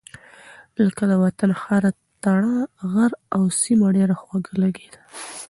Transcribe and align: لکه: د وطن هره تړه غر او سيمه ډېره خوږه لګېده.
لکه: 0.85 1.03
د 1.11 1.13
وطن 1.23 1.51
هره 1.61 1.91
تړه 2.23 2.55
غر 2.91 3.11
او 3.35 3.41
سيمه 3.61 3.87
ډېره 3.97 4.15
خوږه 4.21 4.53
لګېده. 4.63 5.01